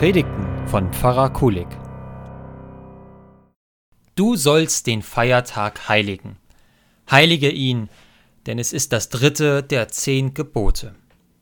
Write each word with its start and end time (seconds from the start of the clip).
Predigten 0.00 0.66
von 0.66 0.90
Pfarrer 0.94 1.28
Kulig. 1.28 1.66
Du 4.14 4.34
sollst 4.34 4.86
den 4.86 5.02
Feiertag 5.02 5.90
heiligen. 5.90 6.38
Heilige 7.10 7.50
ihn, 7.50 7.90
denn 8.46 8.58
es 8.58 8.72
ist 8.72 8.94
das 8.94 9.10
dritte 9.10 9.62
der 9.62 9.88
zehn 9.88 10.32
Gebote. 10.32 10.94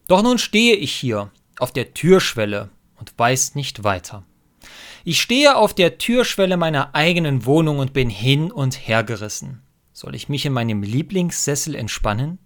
Doch 0.09 0.25
nun 0.25 0.39
stehe 0.39 0.75
ich 0.75 0.93
hier 0.93 1.31
auf 1.61 1.71
der 1.71 1.95
Türschwelle 1.95 2.71
und 2.99 3.17
weiß 3.17 3.55
nicht 3.55 3.85
weiter. 3.85 4.25
Ich 5.05 5.21
stehe 5.21 5.55
auf 5.55 5.73
der 5.73 5.99
Türschwelle 5.99 6.57
meiner 6.57 6.97
eigenen 6.97 7.47
Wohnung 7.47 7.79
und 7.79 7.93
bin 7.93 8.11
hin 8.11 8.51
und 8.51 8.89
her 8.89 9.05
gerissen. 9.05 9.63
Soll 9.93 10.17
ich 10.17 10.29
mich 10.29 10.45
in 10.45 10.53
meinem 10.53 10.83
Lieblingssessel 10.83 11.77
entspannen? 11.77 12.41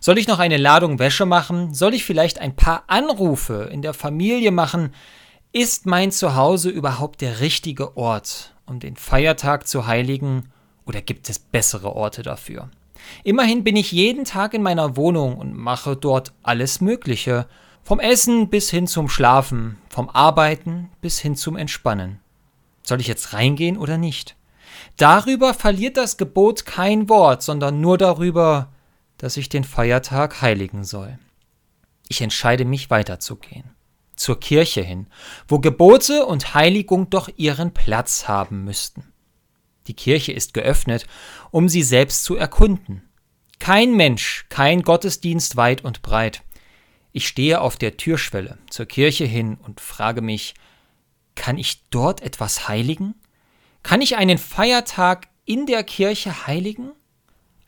Soll 0.00 0.18
ich 0.18 0.28
noch 0.28 0.38
eine 0.38 0.58
Ladung 0.58 1.00
Wäsche 1.00 1.26
machen? 1.26 1.74
Soll 1.74 1.94
ich 1.94 2.04
vielleicht 2.04 2.38
ein 2.38 2.54
paar 2.54 2.84
Anrufe 2.86 3.68
in 3.72 3.82
der 3.82 3.94
Familie 3.94 4.52
machen? 4.52 4.92
Ist 5.58 5.86
mein 5.86 6.12
Zuhause 6.12 6.68
überhaupt 6.68 7.22
der 7.22 7.40
richtige 7.40 7.96
Ort, 7.96 8.54
um 8.66 8.78
den 8.78 8.94
Feiertag 8.94 9.66
zu 9.66 9.86
heiligen, 9.86 10.52
oder 10.84 11.00
gibt 11.00 11.30
es 11.30 11.38
bessere 11.38 11.96
Orte 11.96 12.22
dafür? 12.22 12.68
Immerhin 13.24 13.64
bin 13.64 13.74
ich 13.74 13.90
jeden 13.90 14.26
Tag 14.26 14.52
in 14.52 14.62
meiner 14.62 14.98
Wohnung 14.98 15.38
und 15.38 15.56
mache 15.56 15.96
dort 15.96 16.34
alles 16.42 16.82
Mögliche, 16.82 17.46
vom 17.82 18.00
Essen 18.00 18.50
bis 18.50 18.68
hin 18.68 18.86
zum 18.86 19.08
Schlafen, 19.08 19.78
vom 19.88 20.10
Arbeiten 20.10 20.90
bis 21.00 21.20
hin 21.20 21.36
zum 21.36 21.56
Entspannen. 21.56 22.20
Soll 22.82 23.00
ich 23.00 23.06
jetzt 23.06 23.32
reingehen 23.32 23.78
oder 23.78 23.96
nicht? 23.96 24.36
Darüber 24.98 25.54
verliert 25.54 25.96
das 25.96 26.18
Gebot 26.18 26.66
kein 26.66 27.08
Wort, 27.08 27.42
sondern 27.42 27.80
nur 27.80 27.96
darüber, 27.96 28.68
dass 29.16 29.38
ich 29.38 29.48
den 29.48 29.64
Feiertag 29.64 30.42
heiligen 30.42 30.84
soll. 30.84 31.18
Ich 32.08 32.20
entscheide 32.20 32.66
mich 32.66 32.90
weiterzugehen. 32.90 33.75
Zur 34.16 34.40
Kirche 34.40 34.82
hin, 34.82 35.06
wo 35.46 35.58
Gebote 35.58 36.26
und 36.26 36.54
Heiligung 36.54 37.10
doch 37.10 37.28
ihren 37.36 37.72
Platz 37.72 38.28
haben 38.28 38.64
müssten. 38.64 39.12
Die 39.86 39.94
Kirche 39.94 40.32
ist 40.32 40.54
geöffnet, 40.54 41.06
um 41.50 41.68
sie 41.68 41.82
selbst 41.82 42.24
zu 42.24 42.36
erkunden. 42.36 43.02
Kein 43.58 43.94
Mensch, 43.94 44.46
kein 44.48 44.82
Gottesdienst 44.82 45.56
weit 45.56 45.84
und 45.84 46.02
breit. 46.02 46.42
Ich 47.12 47.28
stehe 47.28 47.60
auf 47.60 47.76
der 47.76 47.96
Türschwelle 47.96 48.58
zur 48.68 48.86
Kirche 48.86 49.24
hin 49.24 49.56
und 49.62 49.80
frage 49.80 50.20
mich, 50.20 50.54
kann 51.34 51.58
ich 51.58 51.88
dort 51.90 52.20
etwas 52.22 52.68
heiligen? 52.68 53.14
Kann 53.82 54.00
ich 54.02 54.16
einen 54.16 54.38
Feiertag 54.38 55.28
in 55.44 55.66
der 55.66 55.84
Kirche 55.84 56.46
heiligen? 56.46 56.92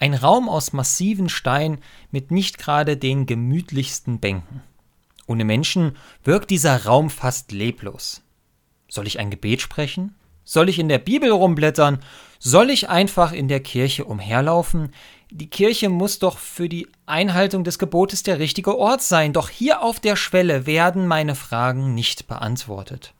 Ein 0.00 0.14
Raum 0.14 0.48
aus 0.48 0.72
massiven 0.72 1.28
Stein 1.28 1.80
mit 2.10 2.30
nicht 2.30 2.58
gerade 2.58 2.96
den 2.96 3.26
gemütlichsten 3.26 4.20
Bänken. 4.20 4.62
Ohne 5.28 5.44
Menschen 5.44 5.96
wirkt 6.24 6.50
dieser 6.50 6.86
Raum 6.86 7.10
fast 7.10 7.52
leblos. 7.52 8.22
Soll 8.88 9.06
ich 9.06 9.20
ein 9.20 9.30
Gebet 9.30 9.60
sprechen? 9.60 10.14
Soll 10.42 10.70
ich 10.70 10.78
in 10.78 10.88
der 10.88 10.98
Bibel 10.98 11.30
rumblättern? 11.30 11.98
Soll 12.38 12.70
ich 12.70 12.88
einfach 12.88 13.32
in 13.32 13.46
der 13.46 13.60
Kirche 13.60 14.06
umherlaufen? 14.06 14.94
Die 15.30 15.50
Kirche 15.50 15.90
muss 15.90 16.18
doch 16.18 16.38
für 16.38 16.70
die 16.70 16.88
Einhaltung 17.04 17.62
des 17.62 17.78
Gebotes 17.78 18.22
der 18.22 18.38
richtige 18.38 18.78
Ort 18.78 19.02
sein, 19.02 19.34
doch 19.34 19.50
hier 19.50 19.82
auf 19.82 20.00
der 20.00 20.16
Schwelle 20.16 20.64
werden 20.64 21.06
meine 21.06 21.34
Fragen 21.34 21.94
nicht 21.94 22.26
beantwortet. 22.26 23.12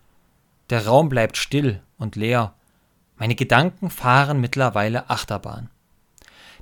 Der 0.71 0.87
Raum 0.87 1.11
bleibt 1.11 1.37
still 1.37 1.83
und 1.99 2.17
leer. 2.17 2.55
Meine 3.17 3.35
Gedanken 3.35 3.91
fahren 3.91 4.41
mittlerweile 4.41 5.11
Achterbahn. 5.11 5.69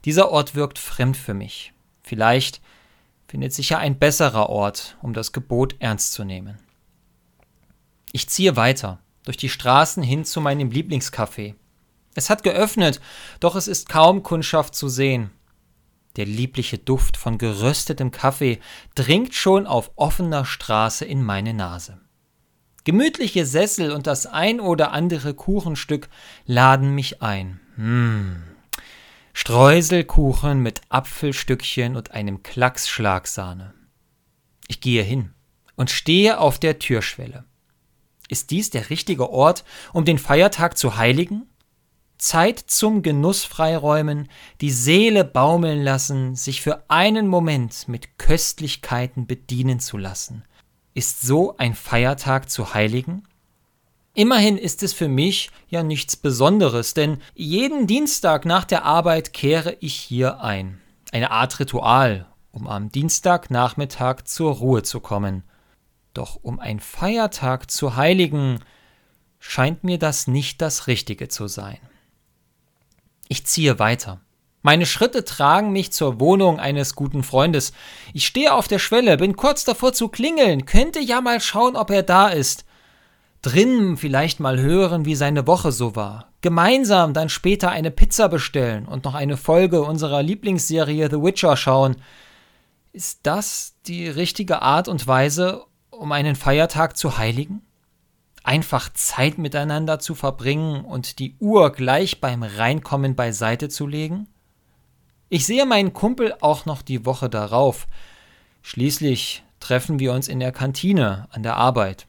Dieser 0.04 0.32
Ort 0.32 0.56
wirkt 0.56 0.80
fremd 0.80 1.16
für 1.16 1.34
mich. 1.34 1.72
Vielleicht 2.02 2.60
findet 3.26 3.52
sich 3.52 3.70
ja 3.70 3.78
ein 3.78 3.98
besserer 3.98 4.48
Ort, 4.48 4.96
um 5.02 5.12
das 5.12 5.32
Gebot 5.32 5.76
ernst 5.78 6.12
zu 6.12 6.24
nehmen. 6.24 6.58
Ich 8.12 8.28
ziehe 8.28 8.56
weiter, 8.56 9.00
durch 9.24 9.36
die 9.36 9.48
Straßen 9.48 10.02
hin 10.02 10.24
zu 10.24 10.40
meinem 10.40 10.70
Lieblingscafé. 10.70 11.54
Es 12.14 12.30
hat 12.30 12.42
geöffnet, 12.42 13.00
doch 13.40 13.56
es 13.56 13.68
ist 13.68 13.88
kaum 13.88 14.22
Kundschaft 14.22 14.74
zu 14.74 14.88
sehen. 14.88 15.30
Der 16.16 16.24
liebliche 16.24 16.78
Duft 16.78 17.18
von 17.18 17.36
geröstetem 17.36 18.10
Kaffee 18.10 18.58
dringt 18.94 19.34
schon 19.34 19.66
auf 19.66 19.90
offener 19.96 20.46
Straße 20.46 21.04
in 21.04 21.22
meine 21.22 21.52
Nase. 21.52 22.00
Gemütliche 22.84 23.44
Sessel 23.44 23.90
und 23.90 24.06
das 24.06 24.26
ein 24.26 24.60
oder 24.60 24.92
andere 24.92 25.34
Kuchenstück 25.34 26.08
laden 26.46 26.94
mich 26.94 27.20
ein. 27.20 27.60
Mmh. 27.76 28.55
Streuselkuchen 29.38 30.60
mit 30.60 30.80
Apfelstückchen 30.88 31.94
und 31.94 32.12
einem 32.12 32.42
Klacks 32.42 32.88
Schlagsahne. 32.88 33.74
Ich 34.66 34.80
gehe 34.80 35.02
hin 35.02 35.34
und 35.76 35.90
stehe 35.90 36.40
auf 36.40 36.58
der 36.58 36.78
Türschwelle. 36.78 37.44
Ist 38.30 38.50
dies 38.50 38.70
der 38.70 38.88
richtige 38.88 39.28
Ort, 39.28 39.66
um 39.92 40.06
den 40.06 40.18
Feiertag 40.18 40.78
zu 40.78 40.96
heiligen? 40.96 41.42
Zeit 42.16 42.58
zum 42.58 43.02
Genuss 43.02 43.44
freiräumen, 43.44 44.30
die 44.62 44.70
Seele 44.70 45.22
baumeln 45.22 45.82
lassen, 45.82 46.34
sich 46.34 46.62
für 46.62 46.88
einen 46.88 47.28
Moment 47.28 47.88
mit 47.88 48.18
Köstlichkeiten 48.18 49.26
bedienen 49.26 49.80
zu 49.80 49.98
lassen. 49.98 50.44
Ist 50.94 51.20
so 51.20 51.58
ein 51.58 51.74
Feiertag 51.74 52.48
zu 52.48 52.72
heiligen? 52.72 53.22
Immerhin 54.16 54.56
ist 54.56 54.82
es 54.82 54.94
für 54.94 55.08
mich 55.08 55.50
ja 55.68 55.82
nichts 55.82 56.16
Besonderes, 56.16 56.94
denn 56.94 57.20
jeden 57.34 57.86
Dienstag 57.86 58.46
nach 58.46 58.64
der 58.64 58.86
Arbeit 58.86 59.34
kehre 59.34 59.76
ich 59.80 59.94
hier 59.94 60.40
ein. 60.40 60.80
Eine 61.12 61.32
Art 61.32 61.60
Ritual, 61.60 62.24
um 62.50 62.66
am 62.66 62.90
Dienstagnachmittag 62.90 64.22
zur 64.24 64.54
Ruhe 64.54 64.82
zu 64.82 65.00
kommen. 65.00 65.42
Doch 66.14 66.38
um 66.40 66.60
ein 66.60 66.80
Feiertag 66.80 67.70
zu 67.70 67.96
heiligen, 67.96 68.60
scheint 69.38 69.84
mir 69.84 69.98
das 69.98 70.26
nicht 70.26 70.62
das 70.62 70.86
Richtige 70.86 71.28
zu 71.28 71.46
sein. 71.46 71.78
Ich 73.28 73.44
ziehe 73.44 73.78
weiter. 73.78 74.22
Meine 74.62 74.86
Schritte 74.86 75.26
tragen 75.26 75.72
mich 75.72 75.92
zur 75.92 76.20
Wohnung 76.20 76.58
eines 76.58 76.94
guten 76.94 77.22
Freundes. 77.22 77.74
Ich 78.14 78.26
stehe 78.26 78.54
auf 78.54 78.66
der 78.66 78.78
Schwelle, 78.78 79.18
bin 79.18 79.36
kurz 79.36 79.66
davor 79.66 79.92
zu 79.92 80.08
klingeln, 80.08 80.64
könnte 80.64 81.00
ja 81.00 81.20
mal 81.20 81.42
schauen, 81.42 81.76
ob 81.76 81.90
er 81.90 82.02
da 82.02 82.28
ist 82.28 82.64
drin 83.46 83.96
vielleicht 83.96 84.40
mal 84.40 84.58
hören, 84.58 85.04
wie 85.04 85.14
seine 85.14 85.46
Woche 85.46 85.70
so 85.70 85.94
war. 85.94 86.32
Gemeinsam 86.40 87.12
dann 87.12 87.28
später 87.28 87.70
eine 87.70 87.92
Pizza 87.92 88.28
bestellen 88.28 88.86
und 88.86 89.04
noch 89.04 89.14
eine 89.14 89.36
Folge 89.36 89.82
unserer 89.82 90.20
Lieblingsserie 90.20 91.08
The 91.08 91.22
Witcher 91.22 91.56
schauen. 91.56 91.96
Ist 92.92 93.20
das 93.22 93.76
die 93.86 94.08
richtige 94.08 94.62
Art 94.62 94.88
und 94.88 95.06
Weise, 95.06 95.62
um 95.90 96.10
einen 96.10 96.34
Feiertag 96.34 96.96
zu 96.96 97.18
heiligen? 97.18 97.62
Einfach 98.42 98.92
Zeit 98.92 99.38
miteinander 99.38 100.00
zu 100.00 100.16
verbringen 100.16 100.84
und 100.84 101.20
die 101.20 101.36
Uhr 101.38 101.70
gleich 101.70 102.20
beim 102.20 102.42
Reinkommen 102.42 103.14
beiseite 103.14 103.68
zu 103.68 103.86
legen? 103.86 104.26
Ich 105.28 105.46
sehe 105.46 105.66
meinen 105.66 105.92
Kumpel 105.92 106.34
auch 106.40 106.66
noch 106.66 106.82
die 106.82 107.06
Woche 107.06 107.30
darauf. 107.30 107.86
Schließlich 108.62 109.44
treffen 109.60 110.00
wir 110.00 110.12
uns 110.12 110.26
in 110.26 110.40
der 110.40 110.50
Kantine 110.50 111.28
an 111.30 111.44
der 111.44 111.56
Arbeit. 111.56 112.08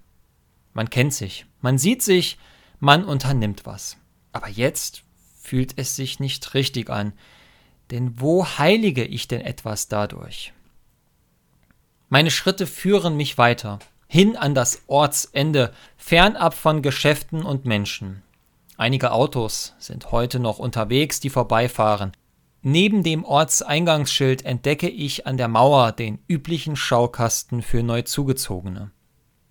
Man 0.78 0.92
kennt 0.92 1.12
sich, 1.12 1.48
man 1.60 1.80
sieht 1.80 2.04
sich, 2.04 2.38
man 2.80 3.04
unternimmt 3.04 3.66
was. 3.66 3.98
Aber 4.32 4.48
jetzt 4.48 5.02
fühlt 5.42 5.74
es 5.80 5.96
sich 5.96 6.20
nicht 6.20 6.54
richtig 6.54 6.92
an, 6.92 7.14
denn 7.90 8.22
wo 8.22 8.46
heilige 8.46 9.04
ich 9.04 9.28
denn 9.28 9.42
etwas 9.42 9.88
dadurch? 9.88 10.54
Meine 12.10 12.30
Schritte 12.30 12.68
führen 12.68 13.18
mich 13.18 13.40
weiter, 13.40 13.80
hin 14.08 14.38
an 14.38 14.54
das 14.54 14.84
Ortsende, 14.86 15.74
fernab 15.98 16.54
von 16.54 16.84
Geschäften 16.84 17.42
und 17.42 17.66
Menschen. 17.66 18.22
Einige 18.78 19.14
Autos 19.14 19.74
sind 19.80 20.12
heute 20.12 20.40
noch 20.40 20.60
unterwegs, 20.60 21.20
die 21.20 21.32
vorbeifahren. 21.32 22.12
Neben 22.62 23.02
dem 23.02 23.26
Ortseingangsschild 23.26 24.46
entdecke 24.46 24.90
ich 24.90 25.26
an 25.26 25.38
der 25.38 25.48
Mauer 25.48 25.92
den 25.92 26.20
üblichen 26.28 26.76
Schaukasten 26.76 27.64
für 27.64 27.82
Neuzugezogene. 27.82 28.92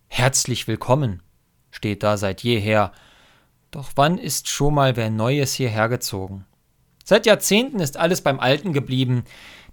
Herzlich 0.08 0.66
willkommen, 0.66 1.22
steht 1.70 2.02
da 2.02 2.16
seit 2.16 2.42
jeher. 2.42 2.92
Doch 3.70 3.90
wann 3.96 4.18
ist 4.18 4.48
schon 4.48 4.74
mal 4.74 4.96
wer 4.96 5.10
Neues 5.10 5.54
hierher 5.54 5.88
gezogen? 5.88 6.46
Seit 7.04 7.26
Jahrzehnten 7.26 7.80
ist 7.80 7.96
alles 7.96 8.20
beim 8.20 8.40
Alten 8.40 8.72
geblieben. 8.72 9.24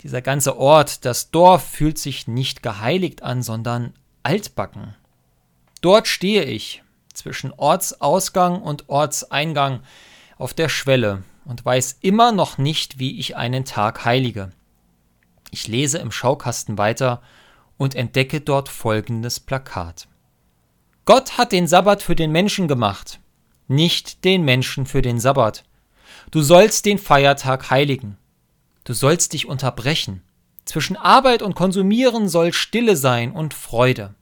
Dieser 0.03 0.21
ganze 0.21 0.57
Ort, 0.57 1.06
das 1.06 1.31
Dorf 1.31 1.63
fühlt 1.63 1.97
sich 1.97 2.27
nicht 2.27 2.62
geheiligt 2.62 3.24
an, 3.24 3.41
sondern 3.41 3.94
altbacken. 4.21 4.95
Dort 5.81 6.07
stehe 6.07 6.44
ich, 6.44 6.83
zwischen 7.13 7.51
Ortsausgang 7.53 8.62
und 8.62 8.89
Ortseingang, 8.89 9.81
auf 10.38 10.53
der 10.53 10.69
Schwelle 10.69 11.24
und 11.45 11.63
weiß 11.63 12.00
immer 12.01 12.31
noch 12.31 12.57
nicht, 12.57 13.00
wie 13.00 13.19
ich 13.19 13.35
einen 13.35 13.65
Tag 13.65 14.06
heilige. 14.06 14.51
Ich 15.51 15.68
lese 15.68 16.00
im 16.00 16.12
Schaukasten 16.12 16.77
weiter 16.77 17.21
und 17.77 17.95
entdecke 17.95 18.41
dort 18.41 18.69
folgendes 18.69 19.39
Plakat. 19.39 20.07
Gott 21.05 21.38
hat 21.38 21.51
den 21.51 21.67
Sabbat 21.67 22.01
für 22.01 22.15
den 22.15 22.31
Menschen 22.31 22.69
gemacht, 22.69 23.19
nicht 23.67 24.23
den 24.23 24.44
Menschen 24.45 24.85
für 24.85 25.01
den 25.01 25.19
Sabbat. 25.19 25.65
Du 26.31 26.41
sollst 26.41 26.85
den 26.85 26.97
Feiertag 26.97 27.69
heiligen. 27.69 28.17
Du 28.85 28.94
sollst 28.94 29.33
dich 29.33 29.45
unterbrechen. 29.45 30.23
Zwischen 30.63 30.95
Arbeit 30.95 31.41
und 31.41 31.55
Konsumieren 31.55 32.29
soll 32.29 32.53
Stille 32.53 32.95
sein 32.95 33.33
und 33.33 33.53
Freude. 33.53 34.15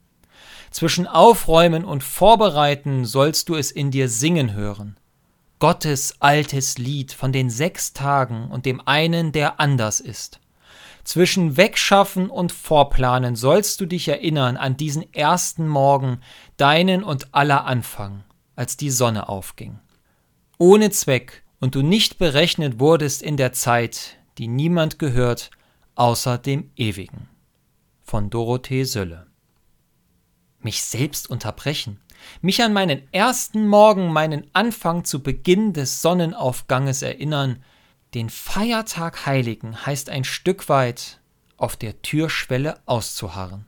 Zwischen 0.71 1.05
Aufräumen 1.05 1.85
und 1.85 2.03
Vorbereiten 2.03 3.05
sollst 3.05 3.49
du 3.49 3.55
es 3.55 3.69
in 3.69 3.91
dir 3.91 4.09
singen 4.09 4.53
hören. 4.53 4.97
Gottes 5.59 6.15
altes 6.19 6.79
Lied 6.79 7.13
von 7.13 7.31
den 7.31 7.51
sechs 7.51 7.93
Tagen 7.93 8.49
und 8.49 8.65
dem 8.65 8.81
einen, 8.87 9.31
der 9.31 9.59
anders 9.59 9.99
ist. 9.99 10.40
Zwischen 11.03 11.57
Wegschaffen 11.57 12.29
und 12.29 12.51
Vorplanen 12.51 13.35
sollst 13.35 13.81
du 13.81 13.85
dich 13.85 14.07
erinnern 14.07 14.57
an 14.57 14.77
diesen 14.77 15.11
ersten 15.13 15.67
Morgen, 15.67 16.19
deinen 16.57 17.03
und 17.03 17.33
aller 17.33 17.65
Anfang, 17.65 18.23
als 18.55 18.77
die 18.77 18.91
Sonne 18.91 19.27
aufging. 19.29 19.79
Ohne 20.57 20.91
Zweck 20.91 21.43
und 21.59 21.75
du 21.75 21.81
nicht 21.81 22.17
berechnet 22.17 22.79
wurdest 22.79 23.23
in 23.23 23.37
der 23.37 23.53
Zeit, 23.53 24.17
die 24.37 24.47
niemand 24.47 24.99
gehört, 24.99 25.51
außer 25.95 26.37
dem 26.37 26.71
Ewigen. 26.75 27.29
Von 28.03 28.29
Dorothee 28.29 28.83
Sölle. 28.83 29.27
Mich 30.59 30.83
selbst 30.83 31.29
unterbrechen, 31.29 31.99
mich 32.41 32.61
an 32.61 32.73
meinen 32.73 33.01
ersten 33.11 33.67
Morgen, 33.67 34.13
meinen 34.13 34.45
Anfang 34.53 35.03
zu 35.03 35.23
Beginn 35.23 35.73
des 35.73 36.01
Sonnenaufganges 36.01 37.01
erinnern, 37.01 37.63
den 38.13 38.29
Feiertag 38.29 39.25
heiligen 39.25 39.85
heißt 39.85 40.09
ein 40.09 40.23
Stück 40.23 40.67
weit 40.67 41.21
auf 41.57 41.77
der 41.77 42.01
Türschwelle 42.01 42.79
auszuharren. 42.85 43.67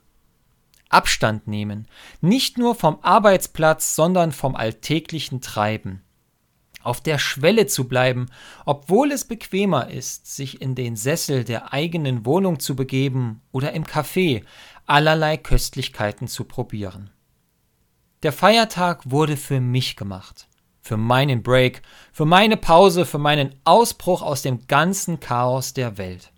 Abstand 0.90 1.48
nehmen, 1.48 1.88
nicht 2.20 2.58
nur 2.58 2.74
vom 2.74 2.98
Arbeitsplatz, 3.02 3.96
sondern 3.96 4.32
vom 4.32 4.54
alltäglichen 4.54 5.40
Treiben. 5.40 6.02
Auf 6.82 7.00
der 7.00 7.18
Schwelle 7.18 7.66
zu 7.66 7.88
bleiben, 7.88 8.26
obwohl 8.66 9.10
es 9.10 9.24
bequemer 9.24 9.88
ist, 9.90 10.34
sich 10.34 10.60
in 10.60 10.74
den 10.74 10.96
Sessel 10.96 11.42
der 11.44 11.72
eigenen 11.72 12.26
Wohnung 12.26 12.60
zu 12.60 12.76
begeben 12.76 13.40
oder 13.50 13.72
im 13.72 13.84
Café 13.84 14.44
allerlei 14.84 15.38
Köstlichkeiten 15.38 16.28
zu 16.28 16.44
probieren. 16.44 17.08
Der 18.22 18.32
Feiertag 18.32 19.10
wurde 19.10 19.38
für 19.38 19.60
mich 19.60 19.96
gemacht 19.96 20.46
für 20.84 20.98
meinen 20.98 21.42
Break, 21.42 21.80
für 22.12 22.26
meine 22.26 22.58
Pause, 22.58 23.06
für 23.06 23.18
meinen 23.18 23.54
Ausbruch 23.64 24.20
aus 24.20 24.42
dem 24.42 24.66
ganzen 24.68 25.18
Chaos 25.18 25.72
der 25.72 25.96
Welt. 25.96 26.30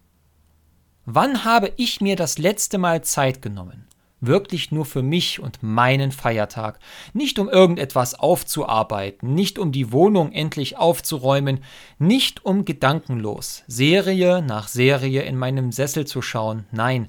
Wann 1.04 1.44
habe 1.44 1.72
ich 1.76 2.00
mir 2.00 2.14
das 2.14 2.38
letzte 2.38 2.78
Mal 2.78 3.02
Zeit 3.02 3.42
genommen? 3.42 3.88
Wirklich 4.20 4.70
nur 4.70 4.86
für 4.86 5.02
mich 5.02 5.40
und 5.40 5.62
meinen 5.62 6.12
Feiertag, 6.12 6.78
nicht 7.12 7.40
um 7.40 7.48
irgendetwas 7.48 8.14
aufzuarbeiten, 8.14 9.34
nicht 9.34 9.58
um 9.58 9.72
die 9.72 9.90
Wohnung 9.92 10.30
endlich 10.32 10.78
aufzuräumen, 10.78 11.64
nicht 11.98 12.44
um 12.44 12.64
gedankenlos 12.64 13.64
Serie 13.66 14.42
nach 14.42 14.68
Serie 14.68 15.22
in 15.22 15.36
meinem 15.36 15.72
Sessel 15.72 16.06
zu 16.06 16.22
schauen, 16.22 16.66
nein, 16.70 17.08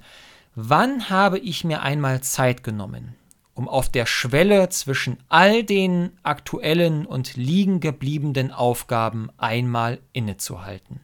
wann 0.55 1.09
habe 1.11 1.37
ich 1.37 1.63
mir 1.63 1.83
einmal 1.83 2.21
Zeit 2.21 2.63
genommen, 2.63 3.15
um 3.57 3.68
auf 3.68 3.89
der 3.89 4.06
Schwelle 4.06 4.69
zwischen 4.69 5.18
all 5.30 5.63
den 5.63 6.12
aktuellen 6.21 7.07
und 7.07 7.36
liegen 7.36 7.80
gebliebenen 7.80 8.51
Aufgaben 8.51 9.31
einmal 9.38 10.00
innezuhalten. 10.13 11.01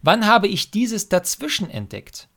Wann 0.00 0.26
habe 0.26 0.48
ich 0.48 0.70
dieses 0.70 1.10
dazwischen 1.10 1.68
entdeckt, 1.68 2.28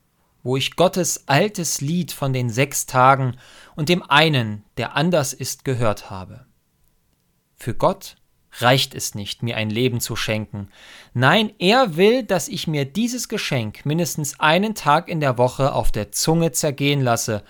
wo 0.42 0.58
ich 0.58 0.76
Gottes 0.76 1.26
altes 1.26 1.80
Lied 1.80 2.12
von 2.12 2.34
den 2.34 2.50
sechs 2.50 2.84
Tagen 2.84 3.38
und 3.76 3.88
dem 3.88 4.02
einen, 4.02 4.62
der 4.76 4.94
anders 4.94 5.32
ist, 5.32 5.64
gehört 5.64 6.10
habe? 6.10 6.44
Für 7.56 7.74
Gott 7.74 8.16
reicht 8.58 8.94
es 8.94 9.14
nicht, 9.14 9.42
mir 9.42 9.56
ein 9.56 9.70
Leben 9.70 10.00
zu 10.00 10.16
schenken. 10.16 10.68
Nein, 11.14 11.50
er 11.58 11.96
will, 11.96 12.24
dass 12.24 12.46
ich 12.48 12.66
mir 12.66 12.84
dieses 12.84 13.30
Geschenk 13.30 13.86
mindestens 13.86 14.38
einen 14.38 14.74
Tag 14.74 15.08
in 15.08 15.20
der 15.20 15.38
Woche 15.38 15.72
auf 15.72 15.90
der 15.90 16.12
Zunge 16.12 16.52
zergehen 16.52 17.00
lasse 17.00 17.42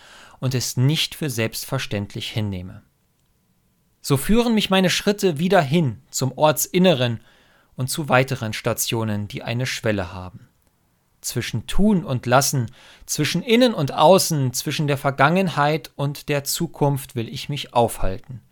und 0.44 0.54
es 0.54 0.76
nicht 0.76 1.14
für 1.14 1.30
selbstverständlich 1.30 2.30
hinnehme. 2.30 2.82
So 4.02 4.18
führen 4.18 4.54
mich 4.54 4.68
meine 4.68 4.90
Schritte 4.90 5.38
wieder 5.38 5.62
hin 5.62 6.02
zum 6.10 6.36
Ortsinneren 6.36 7.20
und 7.76 7.88
zu 7.88 8.10
weiteren 8.10 8.52
Stationen, 8.52 9.26
die 9.26 9.42
eine 9.42 9.64
Schwelle 9.64 10.12
haben. 10.12 10.50
Zwischen 11.22 11.66
Tun 11.66 12.04
und 12.04 12.26
Lassen, 12.26 12.70
zwischen 13.06 13.42
Innen 13.42 13.72
und 13.72 13.94
Außen, 13.94 14.52
zwischen 14.52 14.86
der 14.86 14.98
Vergangenheit 14.98 15.90
und 15.96 16.28
der 16.28 16.44
Zukunft 16.44 17.16
will 17.16 17.30
ich 17.30 17.48
mich 17.48 17.72
aufhalten. 17.72 18.42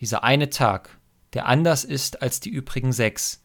Dieser 0.00 0.24
eine 0.24 0.50
Tag, 0.50 0.98
der 1.32 1.46
anders 1.46 1.84
ist 1.84 2.22
als 2.22 2.40
die 2.40 2.50
übrigen 2.50 2.90
sechs, 2.90 3.40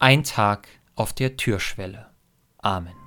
ein 0.00 0.24
Tag 0.24 0.66
auf 0.96 1.12
der 1.12 1.36
Türschwelle. 1.36 2.08
Amen. 2.58 3.01